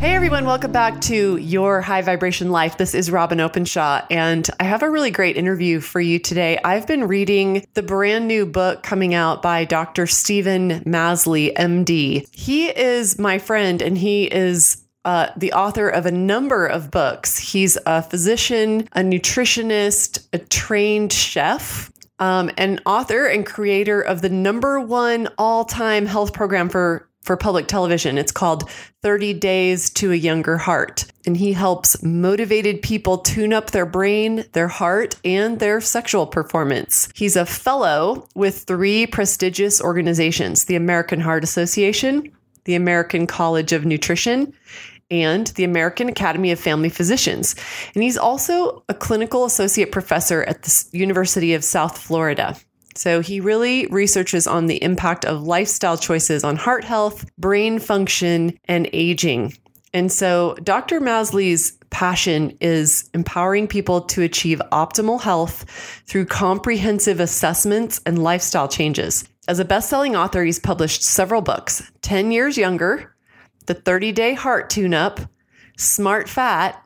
[0.00, 2.78] Hey everyone, welcome back to Your High Vibration Life.
[2.78, 6.58] This is Robin Openshaw, and I have a really great interview for you today.
[6.64, 10.06] I've been reading the brand new book coming out by Dr.
[10.06, 12.26] Steven Masley, MD.
[12.34, 17.36] He is my friend, and he is uh, the author of a number of books.
[17.36, 21.92] He's a physician, a nutritionist, a trained chef.
[22.18, 27.36] Um, an author and creator of the number one all time health program for for
[27.36, 28.18] public television.
[28.18, 28.68] It's called
[29.02, 31.04] 30 Days to a Younger Heart.
[31.24, 37.08] And he helps motivated people tune up their brain, their heart, and their sexual performance.
[37.14, 42.32] He's a fellow with three prestigious organizations the American Heart Association,
[42.64, 44.52] the American College of Nutrition,
[45.08, 47.54] and the American Academy of Family Physicians.
[47.94, 52.56] And he's also a clinical associate professor at the University of South Florida.
[52.96, 58.58] So he really researches on the impact of lifestyle choices on heart health, brain function,
[58.66, 59.54] and aging.
[59.92, 61.00] And so Dr.
[61.00, 65.64] Masley's passion is empowering people to achieve optimal health
[66.06, 69.24] through comprehensive assessments and lifestyle changes.
[69.48, 73.16] As a best-selling author, he's published several books: 10 Years Younger,
[73.66, 75.20] The 30-Day Heart Tune-Up,
[75.76, 76.80] Smart Fat,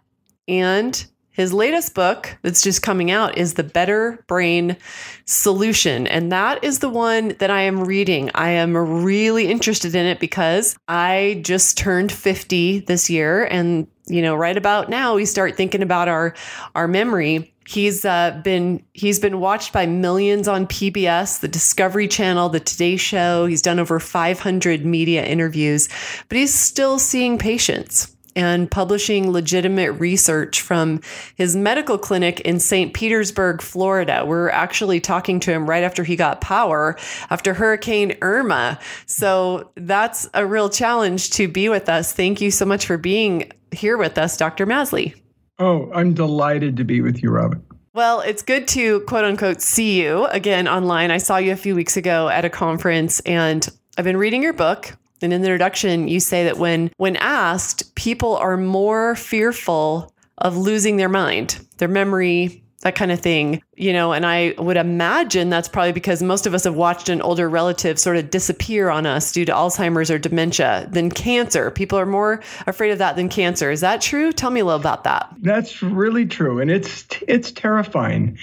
[0.49, 4.77] and his latest book that's just coming out is The Better Brain
[5.25, 6.07] Solution.
[6.07, 8.31] And that is the one that I am reading.
[8.37, 13.47] I am really interested in it because I just turned 50 this year.
[13.47, 16.35] And, you know, right about now, we start thinking about our,
[16.77, 17.53] our memory.
[17.67, 22.97] He's uh, been he's been watched by millions on PBS, the Discovery Channel, the Today
[22.97, 23.47] Show.
[23.47, 25.89] He's done over 500 media interviews,
[26.29, 31.01] but he's still seeing patients and publishing legitimate research from
[31.37, 32.95] his medical clinic in St.
[32.95, 34.25] Petersburg, Florida.
[34.27, 36.97] We're actually talking to him right after he got power
[37.31, 38.79] after Hurricane Irma.
[39.07, 42.13] So that's a real challenge to be with us.
[42.13, 44.67] Thank you so much for being here with us, Dr.
[44.67, 45.15] Masley.
[45.59, 47.65] Oh, I'm delighted to be with you, Robin.
[47.95, 51.13] Well, it's good to quote unquote see you again online.
[51.13, 53.67] I saw you a few weeks ago at a conference and
[53.97, 54.97] I've been reading your book
[55.33, 60.97] in the introduction, you say that when when asked, people are more fearful of losing
[60.97, 65.69] their mind, their memory, that kind of thing, you know, and I would imagine that's
[65.69, 69.33] probably because most of us have watched an older relative sort of disappear on us
[69.33, 71.71] due to Alzheimer's or dementia than cancer.
[71.71, 73.71] People are more afraid of that than cancer.
[73.71, 74.33] Is that true?
[74.33, 75.35] Tell me a little about that.
[75.39, 76.61] That's really true.
[76.61, 78.39] And it's it's terrifying.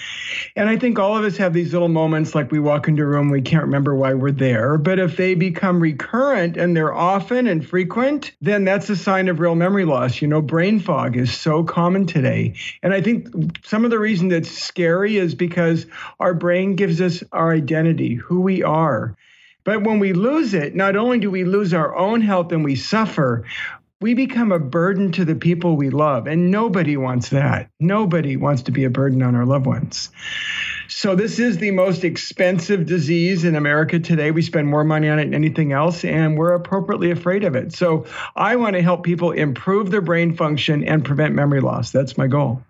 [0.55, 3.05] And I think all of us have these little moments like we walk into a
[3.05, 4.77] room, we can't remember why we're there.
[4.77, 9.39] But if they become recurrent and they're often and frequent, then that's a sign of
[9.39, 10.21] real memory loss.
[10.21, 12.55] You know, brain fog is so common today.
[12.83, 13.27] And I think
[13.65, 15.85] some of the reason that's scary is because
[16.19, 19.15] our brain gives us our identity, who we are.
[19.63, 22.75] But when we lose it, not only do we lose our own health and we
[22.75, 23.45] suffer,
[24.01, 26.25] we become a burden to the people we love.
[26.25, 27.69] And nobody wants that.
[27.79, 30.09] Nobody wants to be a burden on our loved ones.
[30.87, 34.31] So, this is the most expensive disease in America today.
[34.31, 37.73] We spend more money on it than anything else, and we're appropriately afraid of it.
[37.73, 38.05] So,
[38.35, 41.91] I want to help people improve their brain function and prevent memory loss.
[41.91, 42.61] That's my goal.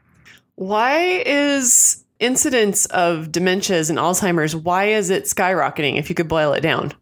[0.55, 6.53] Why is incidence of dementias and Alzheimer's, why is it skyrocketing if you could boil
[6.53, 6.93] it down?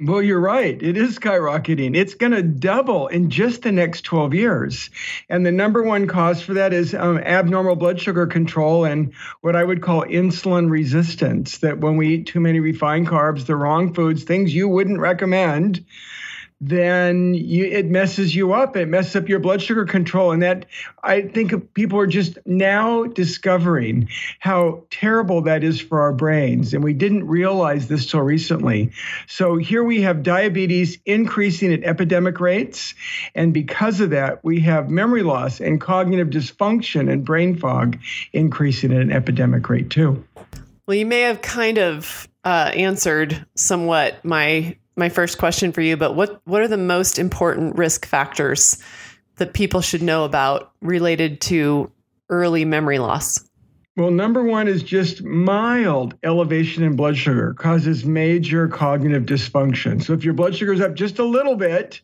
[0.00, 0.82] Well, you're right.
[0.82, 1.96] It is skyrocketing.
[1.96, 4.90] It's going to double in just the next 12 years.
[5.28, 9.54] And the number one cause for that is um, abnormal blood sugar control and what
[9.54, 11.58] I would call insulin resistance.
[11.58, 15.84] That when we eat too many refined carbs, the wrong foods, things you wouldn't recommend,
[16.68, 18.76] then you, it messes you up.
[18.76, 20.32] It messes up your blood sugar control.
[20.32, 20.66] And that
[21.02, 24.08] I think people are just now discovering
[24.40, 26.72] how terrible that is for our brains.
[26.72, 28.92] And we didn't realize this till recently.
[29.26, 32.94] So here we have diabetes increasing at epidemic rates.
[33.34, 37.98] And because of that, we have memory loss and cognitive dysfunction and brain fog
[38.32, 40.24] increasing at an epidemic rate too.
[40.86, 45.96] Well, you may have kind of uh, answered somewhat my my first question for you,
[45.96, 48.78] but what what are the most important risk factors
[49.36, 51.90] that people should know about related to
[52.30, 53.48] early memory loss?
[53.96, 60.02] Well, number one is just mild elevation in blood sugar causes major cognitive dysfunction.
[60.02, 62.00] So if your blood sugar is up just a little bit,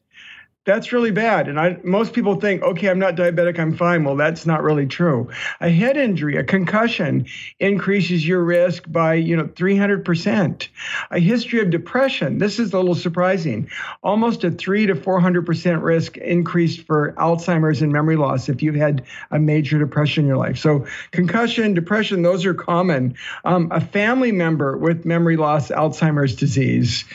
[0.67, 1.49] that's really bad.
[1.49, 4.05] And I, most people think, okay, I'm not diabetic, I'm fine.
[4.05, 5.31] Well, that's not really true.
[5.59, 7.27] A head injury, a concussion
[7.59, 10.69] increases your risk by, you know, 300%.
[11.11, 13.71] A history of depression, this is a little surprising,
[14.03, 19.05] almost a 3 to 400% risk increase for Alzheimer's and memory loss if you've had
[19.31, 20.59] a major depression in your life.
[20.59, 23.15] So concussion, depression, those are common.
[23.47, 27.07] Um, a family member with memory loss, Alzheimer's disease,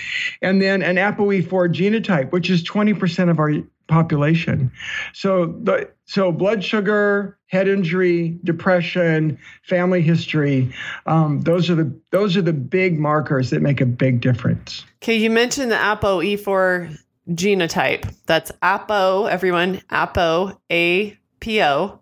[0.41, 3.51] and then an ApoE4 genotype, which is 20% of of our
[3.87, 4.71] population.
[5.13, 10.73] So the so blood sugar, head injury, depression, family history,
[11.05, 14.85] um, those are the those are the big markers that make a big difference.
[15.03, 16.97] Okay, you mentioned the ApoE4
[17.29, 18.13] genotype.
[18.25, 22.01] That's Apo, everyone, Apo, A P O.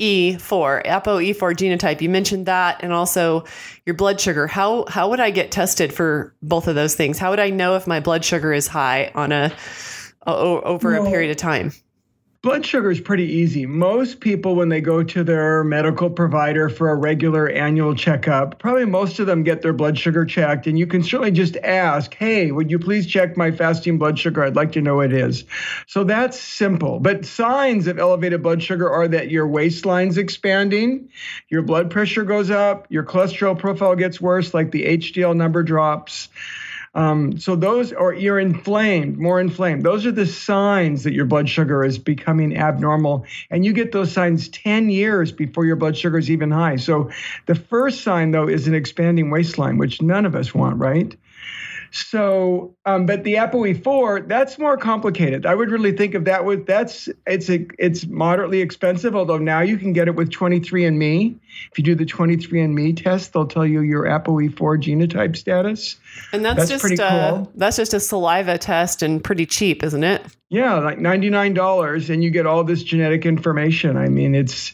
[0.00, 2.00] E4, ApoE4 genotype.
[2.00, 3.42] You mentioned that and also
[3.84, 4.46] your blood sugar.
[4.46, 7.18] How how would I get tested for both of those things?
[7.18, 9.52] How would I know if my blood sugar is high on a
[10.28, 11.72] Uh, over a period of time?
[12.42, 13.64] Blood sugar is pretty easy.
[13.64, 18.84] Most people, when they go to their medical provider for a regular annual checkup, probably
[18.84, 20.66] most of them get their blood sugar checked.
[20.66, 24.44] And you can certainly just ask, hey, would you please check my fasting blood sugar?
[24.44, 25.44] I'd like to know what it is.
[25.86, 27.00] So that's simple.
[27.00, 31.08] But signs of elevated blood sugar are that your waistline's expanding,
[31.48, 36.28] your blood pressure goes up, your cholesterol profile gets worse, like the HDL number drops.
[36.98, 39.84] Um, so those, or you're inflamed, more inflamed.
[39.84, 44.10] Those are the signs that your blood sugar is becoming abnormal, and you get those
[44.10, 46.74] signs 10 years before your blood sugar is even high.
[46.74, 47.10] So
[47.46, 51.14] the first sign, though, is an expanding waistline, which none of us want, right?
[51.90, 55.46] So, um, but the ApoE4, that's more complicated.
[55.46, 59.60] I would really think of that with that's it's a it's moderately expensive, although now
[59.60, 61.38] you can get it with 23andMe.
[61.72, 64.52] If you do the 23andMe test, they'll tell you your ApoE4
[64.82, 65.96] genotype status.
[66.32, 67.52] And that's, that's just pretty uh, cool.
[67.54, 70.22] that's just a saliva test and pretty cheap, isn't it?
[70.50, 73.98] Yeah, like $99 and you get all this genetic information.
[73.98, 74.72] I mean, it's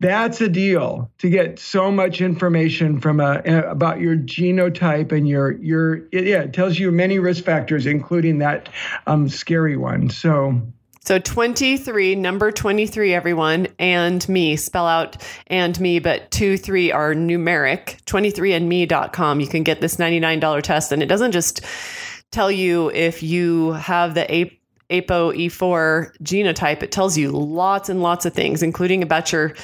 [0.00, 5.52] that's a deal to get so much information from a, about your genotype and your
[5.52, 8.68] your yeah it tells you many risk factors including that
[9.06, 10.60] um, scary one so
[11.06, 15.16] so 23, number 23, everyone, and me, spell out
[15.46, 19.38] and me, but two, three are numeric, 23andme.com.
[19.38, 21.60] You can get this $99 test, and it doesn't just
[22.32, 24.60] tell you if you have the A-
[24.90, 29.54] ApoE4 genotype, it tells you lots and lots of things, including about your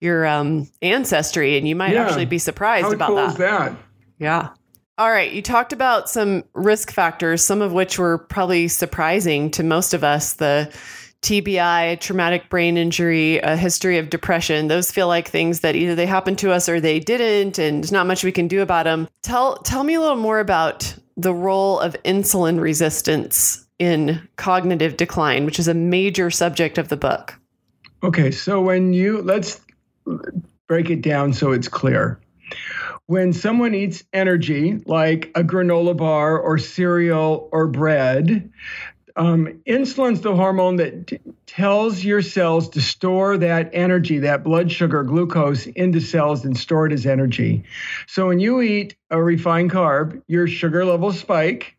[0.00, 2.04] your um, ancestry, and you might yeah.
[2.04, 3.36] actually be surprised How about cool that.
[3.36, 3.76] That.
[4.18, 4.48] Yeah.
[4.96, 5.32] All right.
[5.32, 10.04] You talked about some risk factors, some of which were probably surprising to most of
[10.04, 10.34] us.
[10.34, 10.72] The
[11.22, 14.68] TBI, traumatic brain injury, a history of depression.
[14.68, 17.92] Those feel like things that either they happened to us or they didn't, and there's
[17.92, 19.08] not much we can do about them.
[19.22, 25.46] Tell tell me a little more about the role of insulin resistance in cognitive decline,
[25.46, 27.34] which is a major subject of the book.
[28.04, 29.60] Okay, so when you let's
[30.68, 32.20] break it down so it's clear.
[33.06, 38.52] When someone eats energy like a granola bar or cereal or bread,
[39.16, 44.70] um, insulin's the hormone that t- tells your cells to store that energy, that blood
[44.70, 47.64] sugar, glucose, into cells and store it as energy.
[48.06, 51.76] So when you eat a refined carb, your sugar levels spike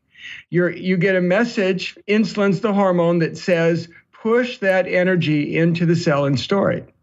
[0.49, 5.95] you're, you get a message, insulin's the hormone that says, push that energy into the
[5.95, 6.93] cell and store it.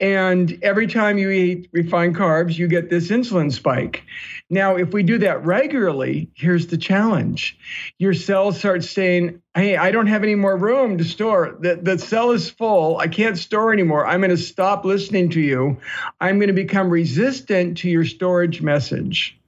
[0.00, 4.04] And every time you eat refined carbs, you get this insulin spike.
[4.50, 7.56] Now, if we do that regularly, here's the challenge.
[7.98, 11.56] Your cells start saying, Hey, I don't have any more room to store.
[11.60, 12.98] The, the cell is full.
[12.98, 14.06] I can't store anymore.
[14.06, 15.78] I'm going to stop listening to you.
[16.20, 19.38] I'm going to become resistant to your storage message.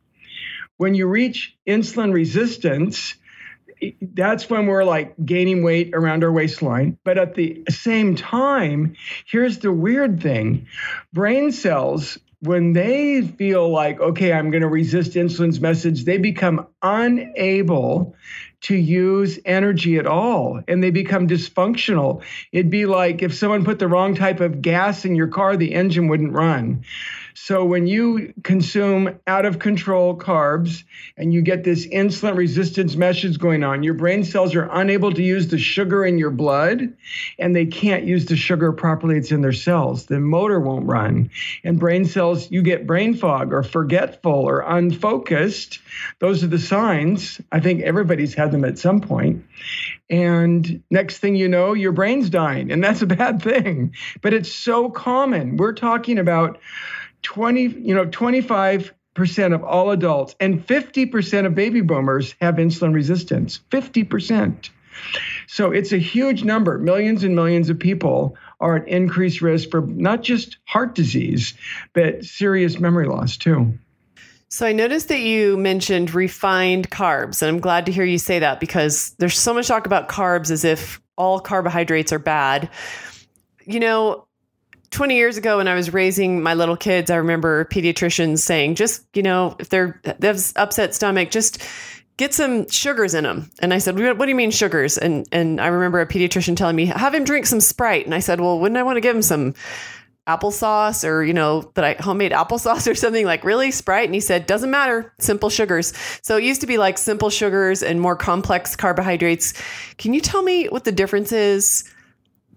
[0.76, 3.14] When you reach insulin resistance,
[4.00, 6.99] that's when we're like gaining weight around our waistline.
[7.04, 10.66] But at the same time, here's the weird thing
[11.12, 16.66] brain cells, when they feel like, okay, I'm going to resist insulin's message, they become
[16.83, 18.14] unable
[18.62, 22.23] to use energy at all and they become dysfunctional.
[22.52, 25.75] It'd be like if someone put the wrong type of gas in your car, the
[25.75, 26.85] engine wouldn't run.
[27.34, 30.84] So when you consume out of control carbs
[31.16, 35.22] and you get this insulin resistance message going on, your brain cells are unable to
[35.22, 36.96] use the sugar in your blood
[37.38, 39.16] and they can't use the sugar properly.
[39.18, 40.06] It's in their cells.
[40.06, 41.30] The motor won't run.
[41.64, 45.80] And brain cells, you get brain fog or forgetful or unfocused.
[46.20, 47.40] Those are the signs.
[47.50, 49.44] I think everybody's had them at some point.
[50.08, 52.70] And next thing you know, your brain's dying.
[52.70, 53.94] And that's a bad thing.
[54.22, 55.56] But it's so common.
[55.56, 56.60] We're talking about
[57.25, 58.93] 20, you know, 25%
[59.54, 63.61] of all adults and 50% of baby boomers have insulin resistance.
[63.71, 64.71] 50%.
[65.49, 66.78] So it's a huge number.
[66.78, 71.54] Millions and millions of people are at increased risk for not just heart disease,
[71.93, 73.76] but serious memory loss too.
[74.49, 78.38] So I noticed that you mentioned refined carbs, and I'm glad to hear you say
[78.38, 82.71] that because there's so much talk about carbs as if all carbohydrates are bad.
[83.64, 84.28] You know,
[84.94, 89.04] 20 years ago when I was raising my little kids, I remember pediatricians saying, just,
[89.12, 91.62] you know, if they're, they have upset stomach, just
[92.16, 93.50] get some sugars in them.
[93.58, 94.96] And I said, what do you mean sugars?
[94.96, 98.04] And, and I remember a pediatrician telling me, have him drink some Sprite.
[98.04, 99.54] And I said, well, wouldn't I want to give him some
[100.28, 104.06] applesauce or, you know, that I homemade applesauce or something like really Sprite.
[104.06, 105.92] And he said, doesn't matter, simple sugars.
[106.22, 109.54] So it used to be like simple sugars and more complex carbohydrates.
[109.98, 111.84] Can you tell me what the difference is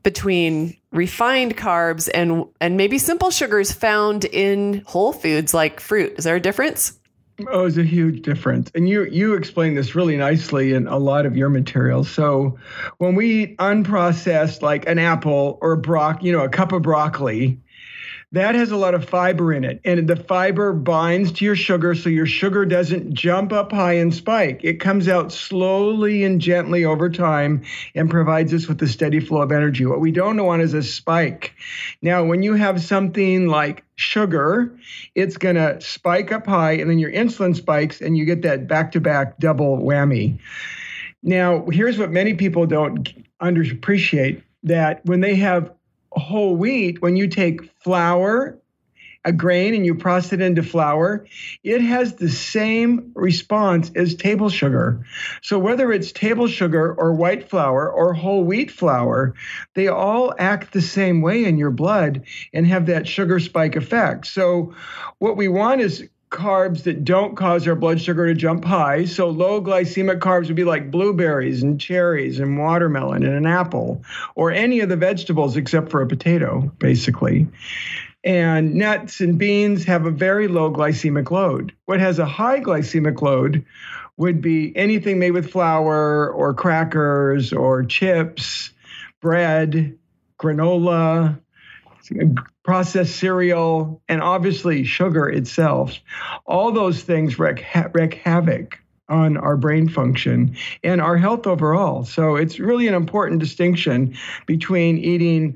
[0.04, 6.16] between refined carbs and and maybe simple sugars found in whole foods like fruit?
[6.18, 6.98] Is there a difference?
[7.51, 8.72] Oh, it's a huge difference.
[8.74, 12.10] And you you explain this really nicely in a lot of your materials.
[12.10, 12.58] So
[12.98, 17.60] when we eat unprocessed like an apple or brock, you know, a cup of broccoli,
[18.34, 19.79] that has a lot of fiber in it.
[19.86, 24.13] And the fiber binds to your sugar so your sugar doesn't jump up high and
[24.13, 24.60] spike.
[24.63, 27.63] It comes out slowly and gently over time
[27.96, 29.86] and provides us with a steady flow of energy.
[29.86, 31.53] What we don't want is a spike.
[32.01, 34.77] Now, when you have something like sugar,
[35.15, 38.67] it's going to spike up high and then your insulin spikes and you get that
[38.67, 40.38] back to back double whammy.
[41.24, 43.10] Now, here's what many people don't
[43.41, 45.72] underappreciate that when they have
[46.20, 48.60] whole wheat, when you take flour,
[49.26, 51.26] a grain, and you process it into flour,
[51.64, 55.06] it has the same response as table sugar.
[55.42, 59.34] So whether it's table sugar or white flour or whole wheat flour,
[59.74, 64.28] they all act the same way in your blood and have that sugar spike effect.
[64.28, 64.74] So
[65.20, 69.05] what we want is carbs that don't cause our blood sugar to jump high.
[69.05, 74.03] So low glycemic carbs would be like blueberries and cherries and watermelon and an apple
[74.36, 77.48] or any of the vegetables except for a potato, basically.
[78.24, 81.74] And nuts and beans have a very low glycemic load.
[81.86, 83.65] What has a high glycemic load
[84.17, 88.72] would be anything made with flour or crackers or chips,
[89.22, 89.98] bread,
[90.39, 91.39] granola,
[92.68, 95.98] processed cereal, and obviously sugar itself,
[96.46, 102.04] all those things wreak, wreak havoc on our brain function and our health overall.
[102.04, 105.56] So it's really an important distinction between eating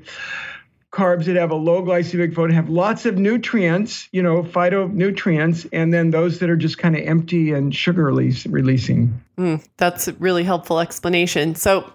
[0.90, 5.92] carbs that have a low glycemic load have lots of nutrients, you know, phytonutrients, and
[5.92, 9.22] then those that are just kind of empty and sugar release, releasing.
[9.36, 11.56] Mm, that's a really helpful explanation.
[11.56, 11.92] So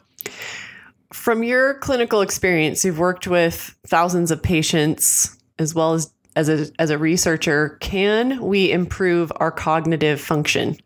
[1.28, 6.72] from your clinical experience, you've worked with thousands of patients as well as as a,
[6.80, 7.78] as a researcher.
[7.82, 10.78] Can we improve our cognitive function?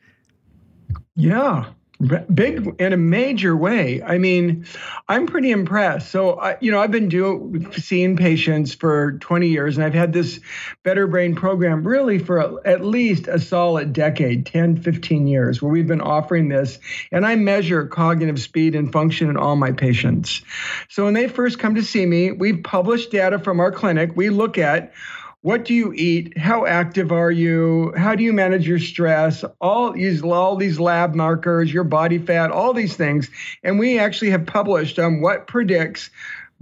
[1.15, 1.65] Yeah,
[2.01, 4.01] big in a major way.
[4.01, 4.65] I mean,
[5.07, 6.09] I'm pretty impressed.
[6.11, 10.13] So, I, you know, I've been doing seeing patients for 20 years, and I've had
[10.13, 10.39] this
[10.83, 15.71] Better Brain program really for a, at least a solid decade, 10, 15 years, where
[15.71, 16.79] we've been offering this.
[17.11, 20.41] And I measure cognitive speed and function in all my patients.
[20.89, 24.11] So, when they first come to see me, we've published data from our clinic.
[24.15, 24.93] We look at
[25.41, 29.97] what do you eat how active are you how do you manage your stress all
[29.97, 33.29] use all these lab markers your body fat all these things
[33.63, 36.09] and we actually have published on what predicts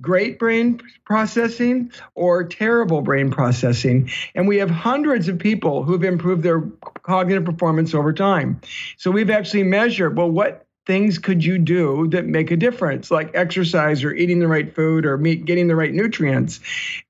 [0.01, 4.09] great brain processing or terrible brain processing.
[4.35, 6.61] And we have hundreds of people who've improved their
[7.03, 8.61] cognitive performance over time.
[8.97, 13.29] So we've actually measured well, what things could you do that make a difference, like
[13.35, 16.59] exercise or eating the right food or meet, getting the right nutrients?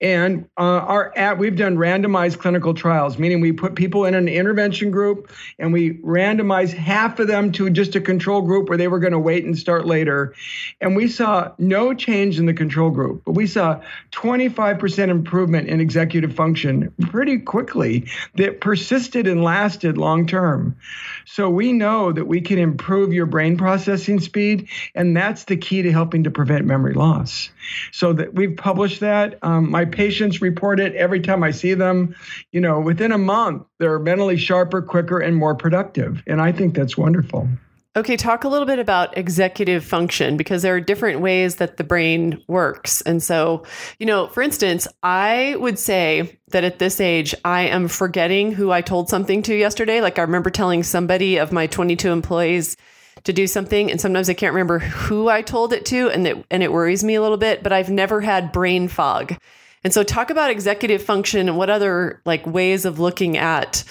[0.01, 4.27] And uh, our at, we've done randomized clinical trials, meaning we put people in an
[4.27, 8.89] intervention group and we randomized half of them to just a control group where they
[8.89, 10.35] were going to wait and start later.
[10.81, 13.81] And we saw no change in the control group, but we saw
[14.11, 20.75] 25% improvement in executive function pretty quickly that persisted and lasted long term.
[21.23, 25.83] So we know that we can improve your brain processing speed, and that's the key
[25.83, 27.51] to helping to prevent memory loss.
[27.91, 29.37] So that we've published that.
[29.43, 32.15] Um, my patients report it every time I see them.
[32.51, 36.73] You know, within a month, they're mentally sharper, quicker, and more productive, and I think
[36.73, 37.47] that's wonderful.
[37.95, 41.83] Okay, talk a little bit about executive function because there are different ways that the
[41.83, 43.01] brain works.
[43.01, 43.65] And so,
[43.99, 48.71] you know, for instance, I would say that at this age, I am forgetting who
[48.71, 50.01] I told something to yesterday.
[50.01, 52.77] Like I remember telling somebody of my 22 employees,
[53.23, 56.45] to do something and sometimes I can't remember who I told it to and it
[56.49, 59.35] and it worries me a little bit, but I've never had brain fog.
[59.83, 63.83] And so talk about executive function and what other like ways of looking at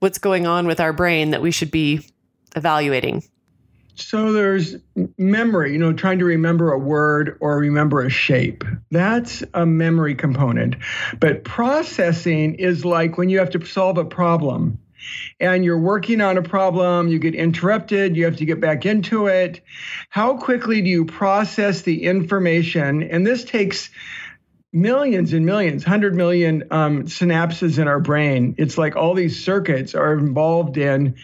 [0.00, 2.06] what's going on with our brain that we should be
[2.56, 3.22] evaluating.
[3.94, 4.76] So there's
[5.18, 8.64] memory, you know, trying to remember a word or remember a shape.
[8.90, 10.76] That's a memory component.
[11.18, 14.78] But processing is like when you have to solve a problem
[15.38, 19.26] and you're working on a problem, you get interrupted, you have to get back into
[19.26, 19.60] it.
[20.08, 23.02] How quickly do you process the information?
[23.02, 23.90] And this takes
[24.72, 28.54] millions and millions, 100 million um, synapses in our brain.
[28.56, 31.16] It's like all these circuits are involved in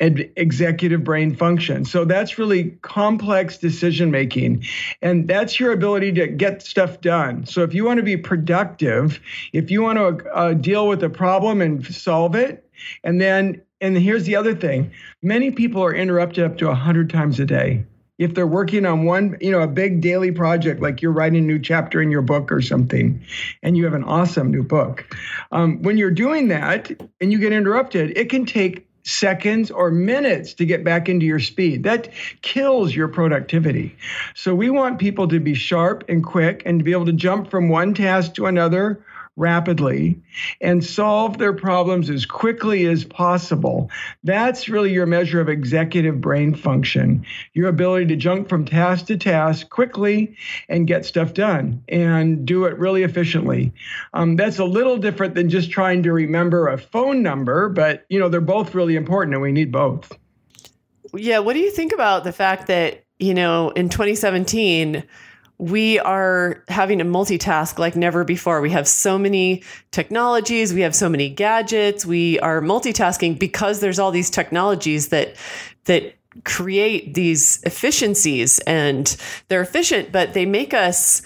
[0.00, 1.86] ed- executive brain function.
[1.86, 4.64] So that's really complex decision making.
[5.00, 7.46] And that's your ability to get stuff done.
[7.46, 9.20] So if you want to be productive,
[9.54, 12.69] if you want to uh, deal with a problem and solve it,
[13.04, 17.40] and then, and here's the other thing many people are interrupted up to 100 times
[17.40, 17.84] a day
[18.20, 21.46] if they're working on one, you know, a big daily project, like you're writing a
[21.46, 23.24] new chapter in your book or something,
[23.62, 25.06] and you have an awesome new book.
[25.52, 26.90] Um, when you're doing that
[27.22, 31.40] and you get interrupted, it can take seconds or minutes to get back into your
[31.40, 31.84] speed.
[31.84, 32.10] That
[32.42, 33.96] kills your productivity.
[34.34, 37.50] So we want people to be sharp and quick and to be able to jump
[37.50, 39.02] from one task to another
[39.36, 40.20] rapidly
[40.60, 43.90] and solve their problems as quickly as possible.
[44.24, 49.16] That's really your measure of executive brain function, your ability to jump from task to
[49.16, 50.36] task quickly
[50.68, 53.72] and get stuff done and do it really efficiently.
[54.14, 58.18] Um, that's a little different than just trying to remember a phone number, but you
[58.18, 60.12] know they're both really important and we need both.
[61.14, 65.02] Yeah, what do you think about the fact that, you know, in 2017
[65.60, 68.62] we are having to multitask like never before.
[68.62, 73.98] We have so many technologies, we have so many gadgets, we are multitasking because there's
[73.98, 75.36] all these technologies that
[75.84, 76.14] that
[76.44, 79.14] create these efficiencies and
[79.48, 81.20] they're efficient, but they make us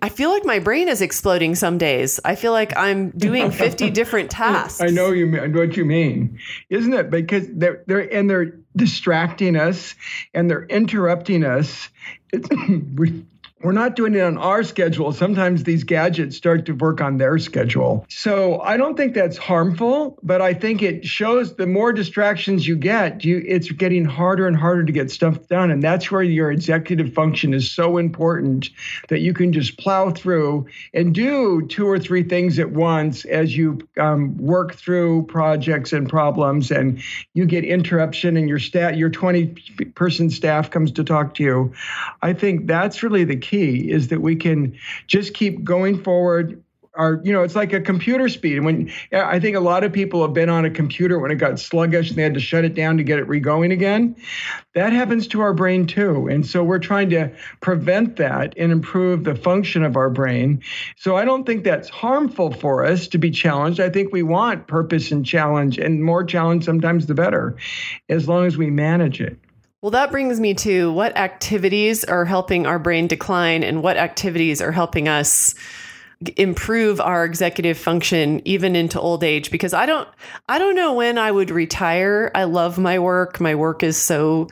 [0.00, 2.18] I feel like my brain is exploding some days.
[2.24, 4.80] I feel like I'm doing 50 different tasks.
[4.80, 6.38] I know you what you mean.
[6.68, 7.10] Isn't it?
[7.10, 9.94] Because they're they're and they're distracting us
[10.34, 11.88] and they're interrupting us.
[13.64, 15.10] we're not doing it on our schedule.
[15.10, 18.04] Sometimes these gadgets start to work on their schedule.
[18.10, 22.76] So I don't think that's harmful, but I think it shows the more distractions you
[22.76, 25.70] get, you it's getting harder and harder to get stuff done.
[25.70, 28.68] And that's where your executive function is so important
[29.08, 33.56] that you can just plow through and do two or three things at once as
[33.56, 39.08] you um, work through projects and problems and you get interruption and your staff, your
[39.08, 39.46] 20
[39.94, 41.72] person staff comes to talk to you.
[42.20, 46.60] I think that's really the key key is that we can just keep going forward.
[46.96, 48.60] Our you know it's like a computer speed.
[48.60, 51.58] When i think a lot of people have been on a computer when it got
[51.58, 54.14] sluggish and they had to shut it down to get it regoing again.
[54.74, 56.28] That happens to our brain too.
[56.28, 60.62] And so we're trying to prevent that and improve the function of our brain.
[60.96, 63.80] So i don't think that's harmful for us to be challenged.
[63.80, 67.56] I think we want purpose and challenge and more challenge sometimes the better
[68.08, 69.36] as long as we manage it
[69.84, 74.62] well, that brings me to what activities are helping our brain decline and what activities
[74.62, 75.54] are helping us
[76.38, 80.08] improve our executive function even into old age because I don't
[80.48, 82.30] I don't know when I would retire.
[82.34, 83.42] I love my work.
[83.42, 84.48] My work is so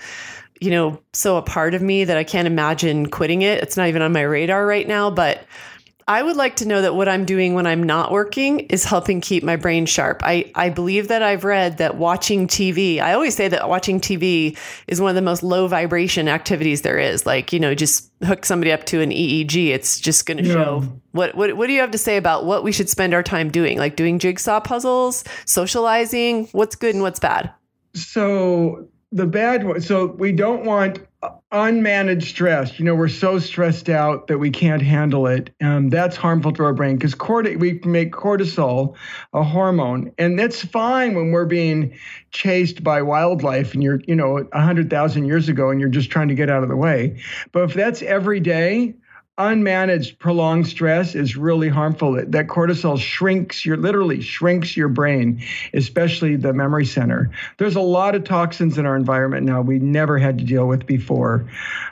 [0.61, 3.63] you know, so a part of me that I can't imagine quitting it.
[3.63, 5.47] It's not even on my radar right now, but
[6.09, 9.21] I would like to know that what I'm doing when I'm not working is helping
[9.21, 10.23] keep my brain sharp.
[10.25, 14.57] I, I believe that I've read that watching TV, I always say that watching TV
[14.89, 17.25] is one of the most low vibration activities there is.
[17.25, 19.69] Like, you know, just hook somebody up to an EEG.
[19.69, 20.55] It's just going to yeah.
[20.55, 23.23] show what, what, what do you have to say about what we should spend our
[23.23, 23.79] time doing?
[23.79, 27.53] Like doing jigsaw puzzles, socializing, what's good and what's bad?
[27.95, 32.79] So the bad one, so we don't want uh, unmanaged stress.
[32.79, 35.51] You know, we're so stressed out that we can't handle it.
[35.61, 38.97] and that's harmful to our brain because corti- we make cortisol
[39.35, 40.13] a hormone.
[40.17, 41.97] And that's fine when we're being
[42.31, 46.35] chased by wildlife and you're, you know, 100,000 years ago and you're just trying to
[46.35, 47.21] get out of the way.
[47.53, 48.95] But if that's every day,
[49.43, 52.15] unmanaged prolonged stress is really harmful.
[52.15, 55.43] That cortisol shrinks your literally shrinks your brain
[55.75, 57.31] especially the memory center.
[57.59, 60.87] There's a lot of toxins in our environment now we never had to deal with
[60.87, 61.49] before.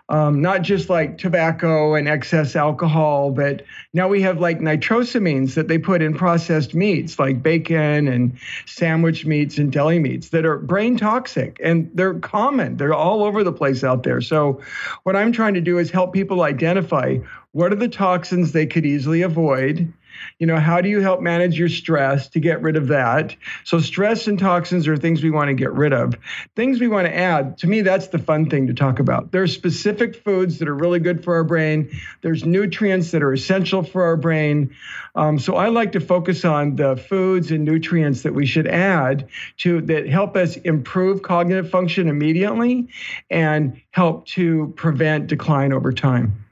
[0.08, 5.68] Um, not just like tobacco and excess alcohol but now we have like nitrosamines that
[5.68, 10.58] they put in processed meats like bacon and sandwich meats and deli meats that are
[10.58, 12.76] brain toxic and they're common.
[12.76, 14.20] They're all over the place out there.
[14.20, 14.60] So
[15.02, 17.16] what i'm trying to do is help people identify
[17.52, 19.92] what are the toxins they could easily avoid?
[20.38, 23.34] You know, how do you help manage your stress to get rid of that?
[23.64, 26.14] So, stress and toxins are things we want to get rid of.
[26.56, 29.32] Things we want to add, to me, that's the fun thing to talk about.
[29.32, 31.90] There's specific foods that are really good for our brain,
[32.22, 34.74] there's nutrients that are essential for our brain.
[35.14, 39.28] Um, so, I like to focus on the foods and nutrients that we should add
[39.58, 42.88] to that help us improve cognitive function immediately
[43.30, 46.44] and help to prevent decline over time.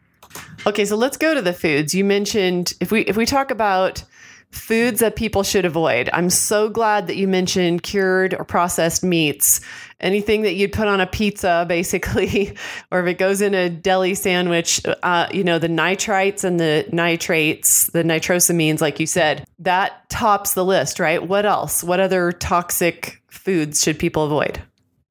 [0.66, 1.94] Okay, so let's go to the foods.
[1.94, 4.04] You mentioned if we if we talk about
[4.50, 6.08] foods that people should avoid.
[6.12, 9.60] I'm so glad that you mentioned cured or processed meats.
[10.00, 12.56] Anything that you'd put on a pizza, basically,
[12.90, 16.86] or if it goes in a deli sandwich, uh, you know, the nitrites and the
[16.92, 21.26] nitrates, the nitrosamines, like you said, that tops the list, right?
[21.26, 21.84] What else?
[21.84, 24.62] What other toxic foods should people avoid?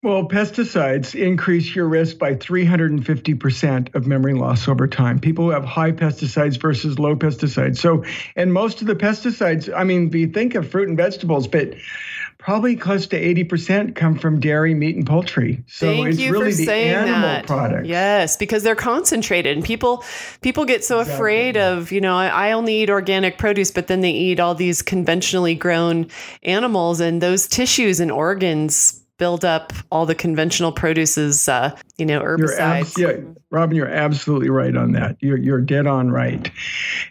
[0.04, 5.18] Well, pesticides increase your risk by 350% of memory loss over time.
[5.18, 7.78] People who have high pesticides versus low pesticides.
[7.78, 8.04] So,
[8.36, 11.74] and most of the pesticides, I mean, we think of fruit and vegetables, but
[12.38, 15.64] probably close to 80% come from dairy, meat, and poultry.
[15.66, 17.48] So Thank it's you really for the saying animal that.
[17.48, 17.88] products.
[17.88, 20.04] Yes, because they're concentrated and people
[20.42, 21.16] people get so Exactly.
[21.16, 24.54] afraid of, you know, I, I only eat organic produce, but then they eat all
[24.54, 26.08] these conventionally grown
[26.44, 32.22] animals and those tissues and organs build up all the conventional produces, uh, you know,
[32.22, 32.98] You're herbicides.
[32.98, 35.18] yeah, Robin, you're absolutely right on that.
[35.20, 36.50] You're you're dead on right.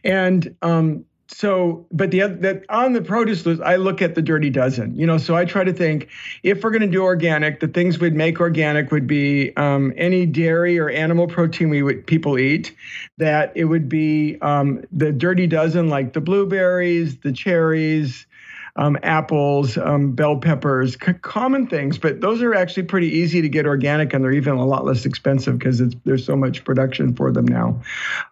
[0.05, 4.23] And um, so, but the other that on the produce list, I look at the
[4.23, 4.97] dirty dozen.
[4.97, 6.09] You know, so I try to think
[6.43, 10.25] if we're going to do organic, the things we'd make organic would be um, any
[10.27, 12.75] dairy or animal protein we would people eat.
[13.19, 18.27] That it would be um, the dirty dozen, like the blueberries, the cherries
[18.77, 23.49] um, apples, um, bell peppers, c- common things, but those are actually pretty easy to
[23.49, 27.33] get organic and they're even a lot less expensive because there's so much production for
[27.33, 27.81] them now.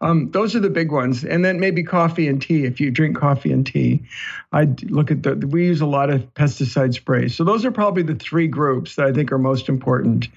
[0.02, 1.24] Um, those are the big ones.
[1.24, 2.64] And then maybe coffee and tea.
[2.64, 4.02] If you drink coffee and tea,
[4.52, 7.34] I'd look at the, we use a lot of pesticide sprays.
[7.34, 10.28] So those are probably the three groups that I think are most important.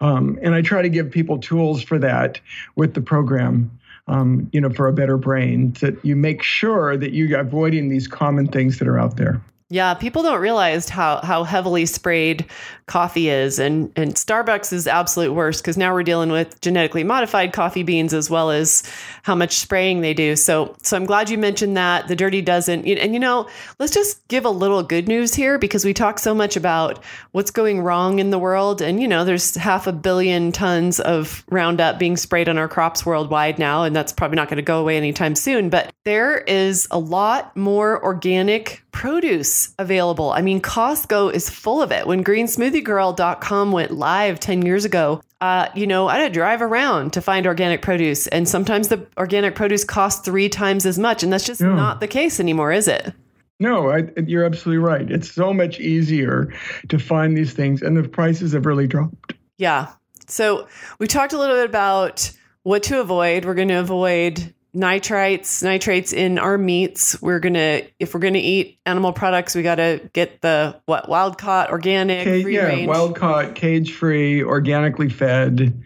[0.00, 2.40] Um, and I try to give people tools for that
[2.74, 7.12] with the program um, you know, for a better brain, that you make sure that
[7.12, 9.40] you're avoiding these common things that are out there.
[9.72, 12.44] Yeah, people don't realize how how heavily sprayed
[12.84, 17.54] coffee is, and and Starbucks is absolute worst because now we're dealing with genetically modified
[17.54, 18.82] coffee beans as well as
[19.22, 20.36] how much spraying they do.
[20.36, 22.86] So so I'm glad you mentioned that the dirty dozen.
[22.86, 26.34] And you know, let's just give a little good news here because we talk so
[26.34, 30.52] much about what's going wrong in the world, and you know, there's half a billion
[30.52, 34.58] tons of Roundup being sprayed on our crops worldwide now, and that's probably not going
[34.58, 35.70] to go away anytime soon.
[35.70, 40.30] But there is a lot more organic produce available.
[40.30, 42.06] I mean, Costco is full of it.
[42.06, 47.14] When greensmoothiegirl.com went live 10 years ago, uh, you know, I had to drive around
[47.14, 48.26] to find organic produce.
[48.28, 51.22] And sometimes the organic produce costs three times as much.
[51.22, 51.74] And that's just Yeah.
[51.74, 53.12] not the case anymore, is it?
[53.58, 55.10] No, I, you're absolutely right.
[55.10, 56.52] It's so much easier
[56.88, 59.34] to find these things, and the prices have really dropped.
[59.56, 59.88] Yeah.
[60.26, 60.66] So
[60.98, 62.30] we talked a little bit about
[62.64, 63.44] what to avoid.
[63.44, 67.20] We're going to avoid nitrites, nitrates in our meats.
[67.20, 70.80] We're going to, if we're going to eat animal products, we got to get the
[70.86, 72.88] what wild caught, organic, Ca- free yeah, range.
[72.88, 75.82] wild caught, cage free, organically fed.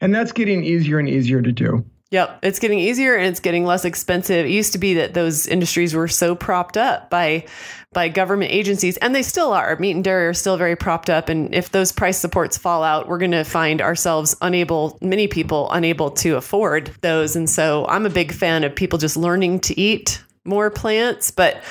[0.00, 1.84] And that's getting easier and easier to do.
[2.10, 4.46] Yep, it's getting easier and it's getting less expensive.
[4.46, 7.44] It used to be that those industries were so propped up by
[7.92, 9.76] by government agencies, and they still are.
[9.76, 13.08] Meat and dairy are still very propped up, and if those price supports fall out,
[13.08, 17.34] we're going to find ourselves unable, many people unable to afford those.
[17.34, 21.62] And so, I'm a big fan of people just learning to eat more plants, but.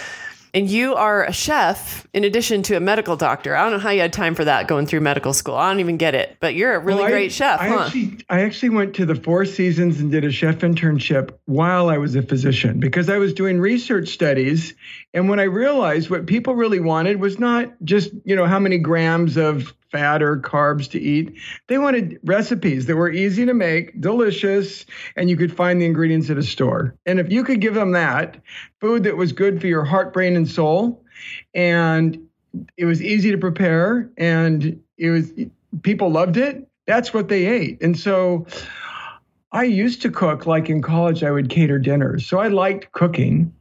[0.57, 3.55] And you are a chef in addition to a medical doctor.
[3.55, 5.53] I don't know how you had time for that going through medical school.
[5.53, 7.79] I don't even get it, but you're a really Well, I- great chef, I huh?
[7.85, 11.99] Actually, I actually went to the Four Seasons and did a chef internship while I
[11.99, 14.73] was a physician because I was doing research studies.
[15.13, 18.79] And when I realized what people really wanted was not just, you know, how many
[18.79, 21.35] grams of fat or carbs to eat.
[21.67, 26.29] They wanted recipes that were easy to make, delicious, and you could find the ingredients
[26.29, 26.95] at a store.
[27.05, 28.39] And if you could give them that,
[28.79, 31.03] food that was good for your heart, brain, and soul,
[31.53, 32.27] and
[32.77, 35.31] it was easy to prepare and it was
[35.83, 38.45] people loved it that's what they ate and so
[39.51, 43.53] i used to cook like in college i would cater dinners so i liked cooking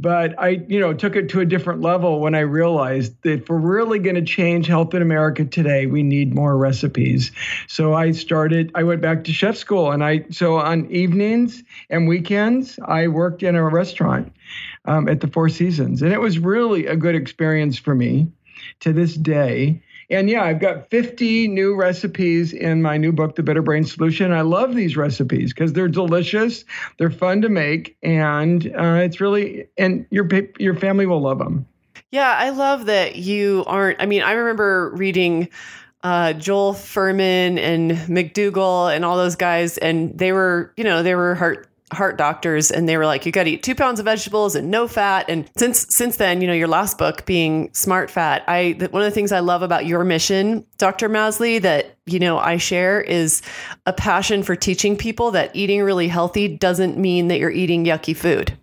[0.00, 3.48] but i you know took it to a different level when i realized that if
[3.48, 7.32] we're really going to change health in america today we need more recipes.
[7.66, 12.08] So i started i went back to chef school and i so on evenings and
[12.08, 14.32] weekends i worked in a restaurant
[14.84, 16.02] um, at the four seasons.
[16.02, 18.32] And it was really a good experience for me
[18.80, 23.42] to this day And yeah, I've got 50 new recipes in my new book, The
[23.42, 24.32] Better Brain Solution.
[24.32, 26.64] I love these recipes because they're delicious,
[26.98, 30.26] they're fun to make, and uh, it's really, and your,
[30.58, 31.66] your family will love them.
[32.10, 34.00] Yeah, I love that you aren't.
[34.00, 35.50] I mean, I remember reading
[36.02, 41.14] uh, Joel Fuhrman and McDougall and all those guys, and they were, you know, they
[41.14, 44.04] were heart heart doctors and they were like you got to eat two pounds of
[44.04, 45.26] vegetables and no fat.
[45.28, 49.06] And since since then you know your last book being smart fat i one of
[49.06, 53.42] the things i love about your mission dr masley that you know i share is
[53.86, 58.16] a passion for teaching people that eating really healthy doesn't mean that you're eating yucky
[58.16, 58.56] food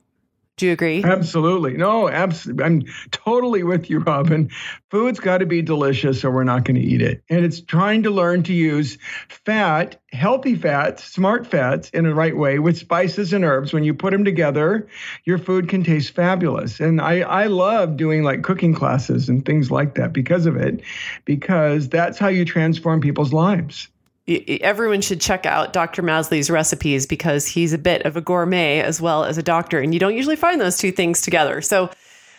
[0.58, 1.04] do you agree?
[1.04, 1.76] Absolutely.
[1.76, 2.64] No, absolutely.
[2.64, 4.50] I'm totally with you, Robin.
[4.90, 7.22] Food's got to be delicious or we're not going to eat it.
[7.30, 12.36] And it's trying to learn to use fat, healthy fats, smart fats in the right
[12.36, 13.74] way with spices and herbs.
[13.74, 14.88] When you put them together,
[15.26, 16.80] your food can taste fabulous.
[16.80, 20.82] And I, I love doing like cooking classes and things like that because of it,
[21.26, 23.90] because that's how you transform people's lives
[24.28, 26.02] everyone should check out Dr.
[26.02, 29.94] Masley's recipes because he's a bit of a gourmet as well as a doctor, and
[29.94, 31.62] you don't usually find those two things together.
[31.62, 31.90] So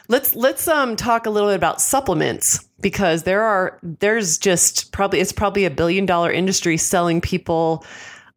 [0.09, 5.21] let's let's um, talk a little bit about supplements because there are there's just probably
[5.21, 7.85] it's probably a billion dollar industry selling people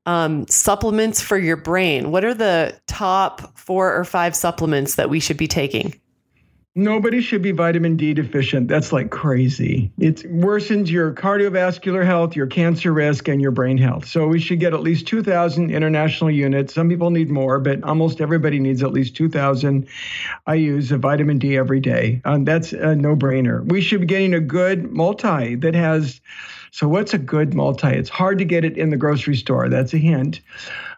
[0.06, 2.12] um, supplements for your brain.
[2.12, 6.00] What are the top four or five supplements that we should be taking?
[6.76, 8.68] Nobody should be vitamin D deficient.
[8.68, 9.92] That's like crazy.
[9.98, 14.08] It worsens your cardiovascular health, your cancer risk, and your brain health.
[14.08, 16.76] So we should get at least 2,000 international units.
[16.76, 19.88] Some people need more, but almost everybody needs at least 2,000
[20.46, 22.22] I use a vitamin D every day.
[22.24, 23.66] Um, that's a no brainer.
[23.66, 26.22] We should be getting a good multi that has.
[26.72, 27.88] So, what's a good multi?
[27.88, 29.70] It's hard to get it in the grocery store.
[29.70, 30.40] That's a hint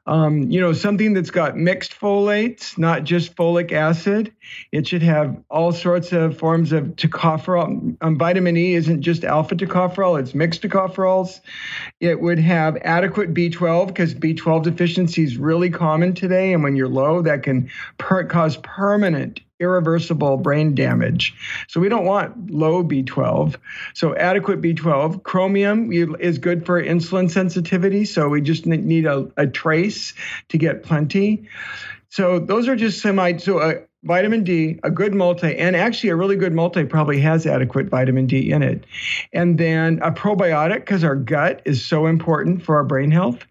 [0.07, 4.33] um, you know, something that's got mixed folates, not just folic acid.
[4.71, 7.95] It should have all sorts of forms of tocopherol.
[8.01, 11.39] Um, vitamin E isn't just alpha tocopherol, it's mixed tocopherols.
[11.99, 16.53] It would have adequate B12 because B12 deficiency is really common today.
[16.53, 21.33] And when you're low, that can per- cause permanent irreversible brain damage.
[21.67, 23.55] So we don't want low B12.
[23.93, 25.23] So adequate B12.
[25.23, 28.03] Chromium is good for insulin sensitivity.
[28.03, 30.13] So we just need a, a trace
[30.49, 31.47] to get plenty.
[32.09, 33.37] So those are just semi.
[33.37, 37.45] So a vitamin D, a good multi, and actually a really good multi probably has
[37.45, 38.85] adequate vitamin D in it.
[39.31, 43.45] And then a probiotic because our gut is so important for our brain health.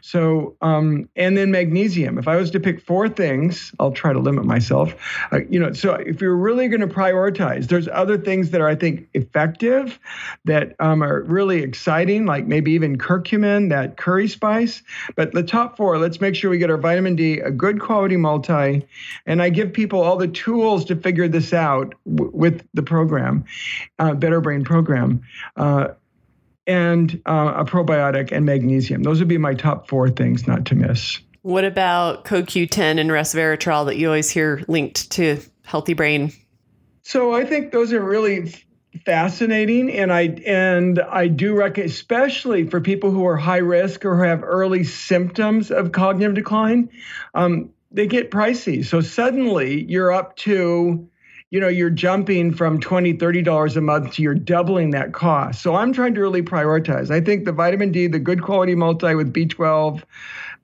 [0.00, 2.18] So, um, and then magnesium.
[2.18, 4.94] If I was to pick four things, I'll try to limit myself.
[5.32, 8.68] Uh, you know, so if you're really going to prioritize, there's other things that are,
[8.68, 9.98] I think, effective,
[10.44, 14.82] that um, are really exciting, like maybe even curcumin, that curry spice.
[15.16, 18.16] But the top four, let's make sure we get our vitamin D, a good quality
[18.16, 18.86] multi,
[19.26, 23.44] and I give people all the tools to figure this out w- with the program,
[23.98, 25.22] uh, Better Brain program.
[25.56, 25.88] Uh,
[26.68, 29.02] and uh, a probiotic and magnesium.
[29.02, 31.18] Those would be my top four things not to miss.
[31.42, 36.32] What about CoQ10 and resveratrol that you always hear linked to healthy brain?
[37.02, 38.54] So I think those are really
[39.04, 44.16] fascinating and i and i do recommend especially for people who are high risk or
[44.16, 46.88] who have early symptoms of cognitive decline
[47.34, 51.08] um, they get pricey so suddenly you're up to
[51.50, 55.62] you know you're jumping from 20 30 dollars a month to you're doubling that cost.
[55.62, 57.10] So i'm trying to really prioritize.
[57.10, 60.02] I think the vitamin d the good quality multi with b12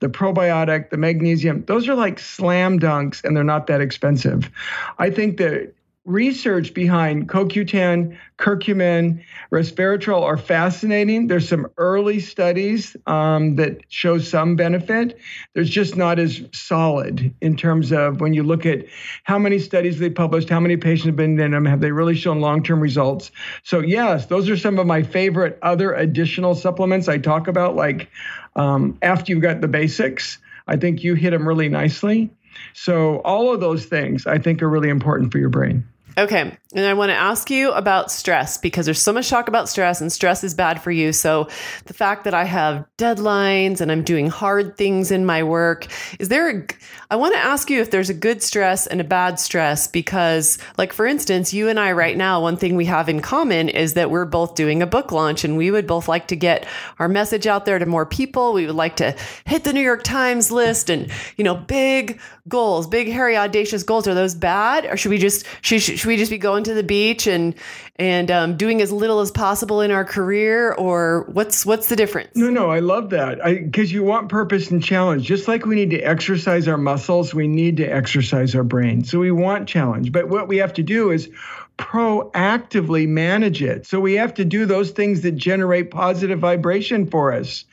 [0.01, 4.51] the probiotic the magnesium those are like slam dunks and they're not that expensive.
[4.99, 5.73] I think that
[6.05, 11.29] research behind CoQ10, curcumin, resveratrol are fascinating.
[11.29, 15.19] There's some early studies um, that show some benefit.
[15.55, 18.85] There's just not as solid in terms of when you look at
[19.23, 22.17] how many studies they published, how many patients have been in them, have they really
[22.17, 23.31] shown long-term results?
[23.63, 27.77] So yes, those are some of my favorite other additional supplements I talk about.
[27.77, 28.11] Like
[28.57, 32.31] um, after you've got the basics, I think you hit them really nicely.
[32.75, 35.89] So all of those things I think are really important for your brain.
[36.17, 36.57] Okay.
[36.75, 40.01] And I want to ask you about stress because there's so much talk about stress
[40.01, 41.13] and stress is bad for you.
[41.13, 41.49] So
[41.85, 45.87] the fact that I have deadlines and I'm doing hard things in my work,
[46.19, 46.67] is there a,
[47.11, 50.59] I want to ask you if there's a good stress and a bad stress because
[50.77, 53.95] like for instance, you and I right now, one thing we have in common is
[53.95, 56.67] that we're both doing a book launch and we would both like to get
[56.99, 58.53] our message out there to more people.
[58.53, 62.89] We would like to hit the New York Times list and, you know, big goals,
[62.89, 64.09] big hairy audacious goals.
[64.09, 66.83] Are those bad or should we just should, should we just be going going to
[66.83, 67.55] the beach and
[67.97, 72.35] and um, doing as little as possible in our career, or what's what's the difference?
[72.35, 75.25] No, no, I love that because you want purpose and challenge.
[75.25, 79.05] Just like we need to exercise our muscles, we need to exercise our brain.
[79.05, 81.31] So we want challenge, but what we have to do is
[81.79, 83.87] proactively manage it.
[83.87, 87.65] So we have to do those things that generate positive vibration for us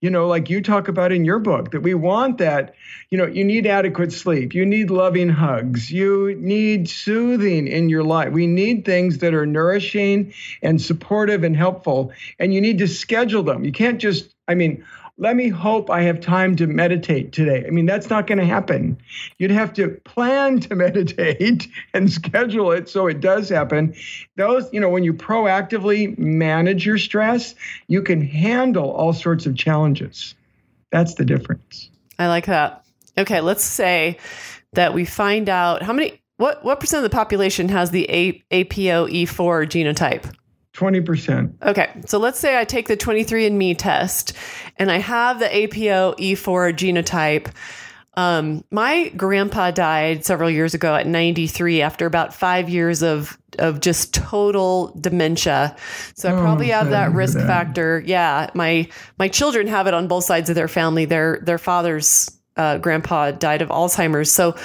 [0.00, 2.74] you know, like you talk about in your book, that we want that,
[3.10, 8.04] you know, you need adequate sleep, you need loving hugs, you need soothing in your
[8.04, 8.32] life.
[8.32, 10.32] We need things that are nourishing
[10.62, 13.64] and supportive and helpful, and you need to schedule them.
[13.64, 14.84] You can't just, I mean,
[15.18, 17.64] let me hope I have time to meditate today.
[17.66, 18.96] I mean, that's not going to happen.
[19.38, 23.94] You'd have to plan to meditate and schedule it so it does happen.
[24.36, 27.56] Those, you know, when you proactively manage your stress,
[27.88, 30.34] you can handle all sorts of challenges.
[30.92, 31.90] That's the difference.
[32.18, 32.84] I like that.
[33.18, 34.18] Okay, let's say
[34.74, 38.44] that we find out how many what what percent of the population has the A,
[38.52, 40.32] APOE4 genotype?
[40.78, 41.62] 20%.
[41.62, 41.90] Okay.
[42.06, 44.32] So let's say I take the 23andMe test
[44.76, 47.52] and I have the APOE4 genotype.
[48.14, 53.80] Um, my grandpa died several years ago at 93 after about five years of of
[53.80, 55.76] just total dementia.
[56.14, 57.46] So I oh, probably have that risk that.
[57.46, 58.02] factor.
[58.04, 58.88] Yeah, my
[59.18, 61.04] my children have it on both sides of their family.
[61.04, 64.32] Their their father's uh, grandpa died of Alzheimer's.
[64.32, 64.56] So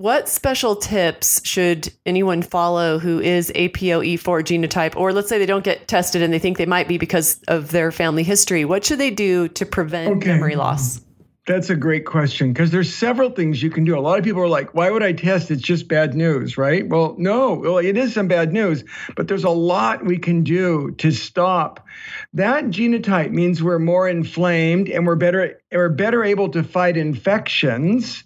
[0.00, 5.62] what special tips should anyone follow who is APOE4 genotype, or let's say they don't
[5.62, 8.64] get tested and they think they might be because of their family history?
[8.64, 10.28] What should they do to prevent okay.
[10.28, 11.02] memory loss?
[11.46, 13.98] That's a great question because there's several things you can do.
[13.98, 15.50] A lot of people are like, why would I test?
[15.50, 16.88] It's just bad news, right?
[16.88, 18.84] Well, no, well, it is some bad news,
[19.16, 21.84] but there's a lot we can do to stop.
[22.32, 28.24] That genotype means we're more inflamed and we're better we're better able to fight infections.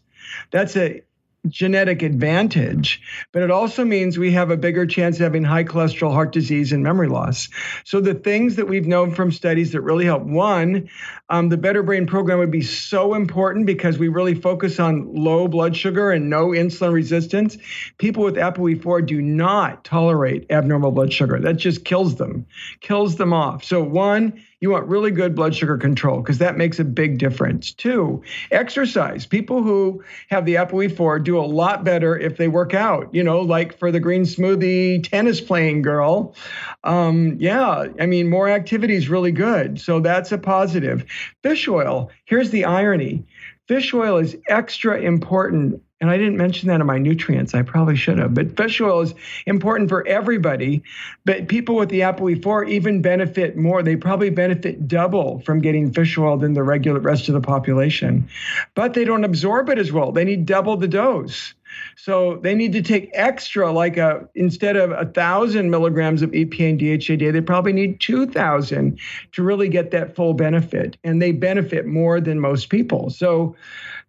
[0.52, 1.02] That's a
[1.48, 3.00] genetic advantage,
[3.32, 6.72] but it also means we have a bigger chance of having high cholesterol, heart disease,
[6.72, 7.48] and memory loss.
[7.84, 10.88] So, the things that we've known from studies that really help one,
[11.28, 15.48] um, the Better Brain program would be so important because we really focus on low
[15.48, 17.58] blood sugar and no insulin resistance.
[17.98, 21.38] People with ApoE4 do not tolerate abnormal blood sugar.
[21.40, 22.46] That just kills them,
[22.80, 23.64] kills them off.
[23.64, 27.70] So, one, you want really good blood sugar control because that makes a big difference.
[27.70, 29.26] Two, exercise.
[29.26, 33.42] People who have the ApoE4 do a lot better if they work out, you know,
[33.42, 36.34] like for the green smoothie tennis playing girl.
[36.82, 39.78] Um, yeah, I mean, more activity is really good.
[39.78, 41.04] So that's a positive.
[41.42, 43.22] Fish oil, here's the irony
[43.66, 47.54] fish oil is extra important and I didn't mention that in my nutrients.
[47.54, 48.34] I probably should have.
[48.34, 49.14] But fish oil is
[49.46, 50.82] important for everybody.
[51.24, 53.82] But people with the ApoE4 even benefit more.
[53.82, 58.28] They probably benefit double from getting fish oil than the regular rest of the population.
[58.74, 60.10] But they don't absorb it as well.
[60.12, 61.54] They need double the dose.
[61.96, 66.70] So they need to take extra, like a instead of a thousand milligrams of EPA
[66.70, 68.98] and DHA a day, they probably need two thousand
[69.32, 73.10] to really get that full benefit, and they benefit more than most people.
[73.10, 73.56] So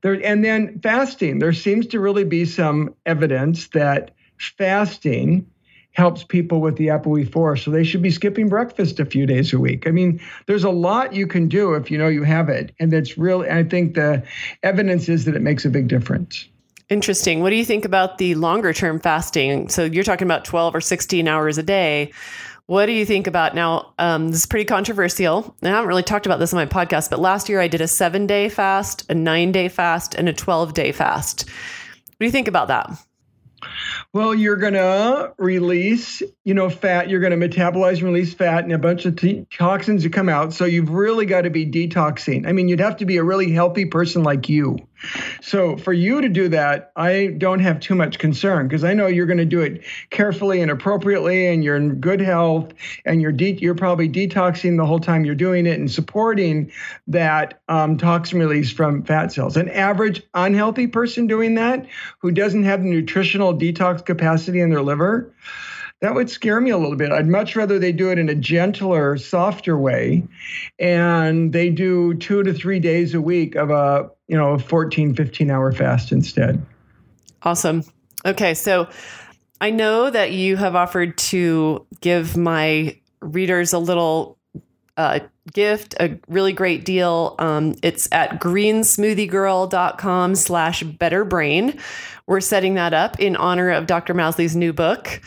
[0.01, 1.39] there, and then fasting.
[1.39, 5.45] There seems to really be some evidence that fasting
[5.95, 7.63] helps people with the ApoE4.
[7.63, 9.87] So they should be skipping breakfast a few days a week.
[9.87, 12.73] I mean, there's a lot you can do if you know you have it.
[12.79, 14.21] And that's really, I think the
[14.61, 16.47] evidence is that it makes a big difference.
[16.89, 17.41] Interesting.
[17.41, 19.69] What do you think about the longer term fasting?
[19.69, 22.11] So you're talking about 12 or 16 hours a day.
[22.67, 23.93] What do you think about now?
[23.99, 25.55] Um, this is pretty controversial.
[25.61, 27.87] I haven't really talked about this on my podcast, but last year I did a
[27.87, 31.47] seven day fast, a nine day fast, and a 12 day fast.
[31.47, 32.89] What do you think about that?
[34.13, 37.09] Well, you're going to release, you know, fat.
[37.09, 40.29] You're going to metabolize and release fat, and a bunch of t- toxins to come
[40.29, 40.53] out.
[40.53, 42.47] So you've really got to be detoxing.
[42.47, 44.77] I mean, you'd have to be a really healthy person like you
[45.41, 49.07] so for you to do that, I don't have too much concern because I know
[49.07, 52.73] you're going to do it carefully and appropriately, and you're in good health,
[53.05, 56.71] and you're de- you're probably detoxing the whole time you're doing it and supporting
[57.07, 59.57] that um, toxin release from fat cells.
[59.57, 61.85] An average unhealthy person doing that,
[62.19, 65.33] who doesn't have the nutritional detox capacity in their liver,
[66.05, 67.11] that would scare me a little bit.
[67.11, 70.23] I'd much rather they do it in a gentler, softer way.
[70.77, 75.15] And they do two to three days a week of a, you know, a 14,
[75.15, 76.63] 15 hour fast instead.
[77.41, 77.83] Awesome.
[78.23, 78.53] Okay.
[78.53, 78.87] So
[79.59, 84.37] I know that you have offered to give my readers a little
[84.97, 87.35] uh, gift, a really great deal.
[87.39, 91.79] Um, it's at greensmoothiegirl.com slash betterbrain.
[92.27, 94.13] We're setting that up in honor of Dr.
[94.13, 95.19] Masley's new book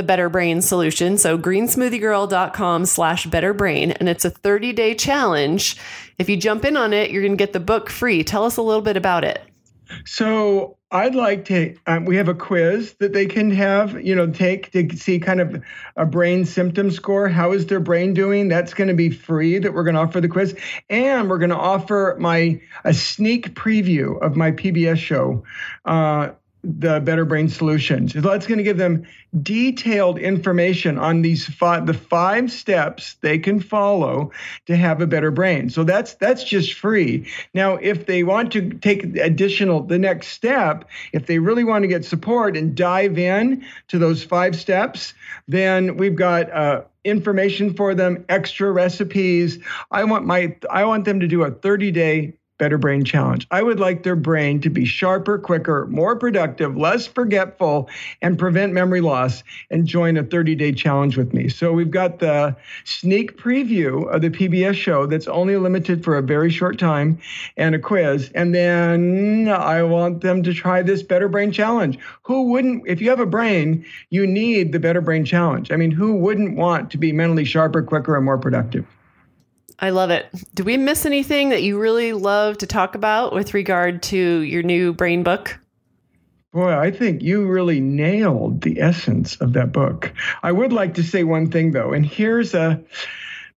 [0.00, 1.18] the Better Brain solution.
[1.18, 3.90] So greensmoothiegirl.com slash better brain.
[3.90, 5.76] And it's a 30 day challenge.
[6.18, 8.24] If you jump in on it, you're going to get the book free.
[8.24, 9.42] Tell us a little bit about it.
[10.06, 11.76] So I'd like to.
[11.86, 15.40] Um, we have a quiz that they can have, you know, take to see kind
[15.42, 15.62] of
[15.96, 17.28] a brain symptom score.
[17.28, 18.48] How is their brain doing?
[18.48, 19.58] That's going to be free.
[19.58, 20.56] That we're going to offer the quiz,
[20.88, 25.44] and we're going to offer my a sneak preview of my PBS show.
[25.84, 26.30] Uh,
[26.62, 28.12] the Better Brain Solutions.
[28.12, 29.06] So that's going to give them
[29.42, 34.32] detailed information on these five, the five steps they can follow
[34.66, 35.70] to have a better brain.
[35.70, 37.28] So that's that's just free.
[37.54, 41.88] Now, if they want to take additional the next step, if they really want to
[41.88, 45.14] get support and dive in to those five steps,
[45.48, 49.58] then we've got uh, information for them, extra recipes.
[49.90, 53.46] I want my I want them to do a 30 day Better Brain Challenge.
[53.50, 57.88] I would like their brain to be sharper, quicker, more productive, less forgetful,
[58.20, 61.48] and prevent memory loss and join a 30 day challenge with me.
[61.48, 62.54] So we've got the
[62.84, 67.18] sneak preview of the PBS show that's only limited for a very short time
[67.56, 68.30] and a quiz.
[68.34, 71.98] And then I want them to try this Better Brain Challenge.
[72.24, 75.72] Who wouldn't, if you have a brain, you need the Better Brain Challenge.
[75.72, 78.84] I mean, who wouldn't want to be mentally sharper, quicker, and more productive?
[79.80, 80.26] I love it.
[80.54, 84.62] Do we miss anything that you really love to talk about with regard to your
[84.62, 85.58] new brain book?
[86.52, 90.12] Boy, I think you really nailed the essence of that book.
[90.42, 92.82] I would like to say one thing though, and here's a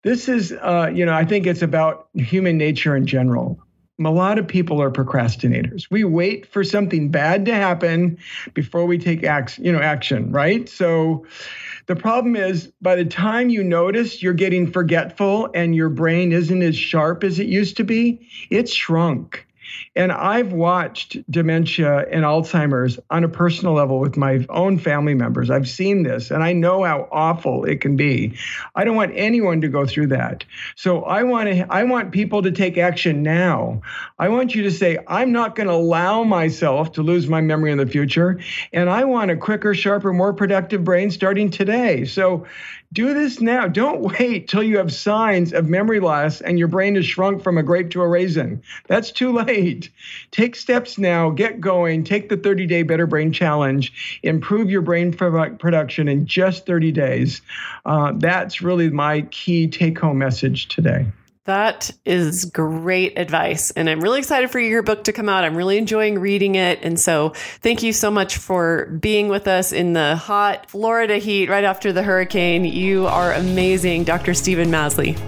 [0.02, 3.60] this is uh, you know, I think it's about human nature in general.
[4.04, 5.86] A lot of people are procrastinators.
[5.90, 8.18] We wait for something bad to happen
[8.54, 10.68] before we take action, you know, action, right?
[10.68, 11.26] So
[11.90, 16.62] the problem is, by the time you notice you're getting forgetful and your brain isn't
[16.62, 19.44] as sharp as it used to be, it's shrunk.
[19.96, 25.50] And I've watched dementia and Alzheimer's on a personal level with my own family members.
[25.50, 28.36] I've seen this and I know how awful it can be.
[28.74, 30.44] I don't want anyone to go through that.
[30.76, 33.82] So I want to I want people to take action now.
[34.18, 37.72] I want you to say I'm not going to allow myself to lose my memory
[37.72, 38.40] in the future
[38.72, 42.04] and I want a quicker, sharper, more productive brain starting today.
[42.04, 42.46] So
[42.92, 43.68] do this now.
[43.68, 47.56] Don't wait till you have signs of memory loss and your brain is shrunk from
[47.56, 48.62] a grape to a raisin.
[48.88, 49.90] That's too late.
[50.32, 55.12] Take steps now, get going, take the 30 day Better Brain Challenge, improve your brain
[55.12, 57.42] production in just 30 days.
[57.86, 61.06] Uh, that's really my key take home message today.
[61.50, 63.72] That is great advice.
[63.72, 65.42] And I'm really excited for your book to come out.
[65.42, 66.78] I'm really enjoying reading it.
[66.82, 71.48] And so thank you so much for being with us in the hot Florida heat
[71.48, 72.64] right after the hurricane.
[72.64, 74.32] You are amazing, Dr.
[74.32, 75.18] Steven Masley.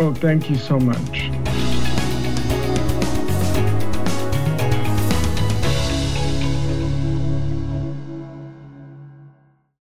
[0.00, 1.79] Oh, thank you so much.